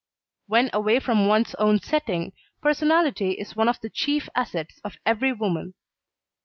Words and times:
When 0.47 0.71
away 0.73 0.99
from 0.99 1.27
one's 1.27 1.53
own 1.59 1.79
setting, 1.79 2.33
personality 2.59 3.33
is 3.33 3.55
one 3.55 3.69
of 3.69 3.79
the 3.81 3.89
chief 3.91 4.27
assets 4.33 4.79
of 4.83 4.97
every 5.05 5.31
woman. 5.31 5.75